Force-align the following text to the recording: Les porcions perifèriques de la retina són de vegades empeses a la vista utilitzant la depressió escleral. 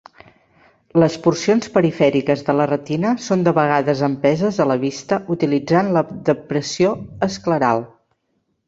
Les 1.01 1.17
porcions 1.25 1.69
perifèriques 1.75 2.41
de 2.47 2.55
la 2.61 2.67
retina 2.71 3.11
són 3.27 3.45
de 3.49 3.55
vegades 3.59 4.03
empeses 4.11 4.59
a 4.65 4.69
la 4.73 4.79
vista 4.89 5.21
utilitzant 5.37 5.95
la 5.99 6.05
depressió 6.33 6.99
escleral. 7.31 7.89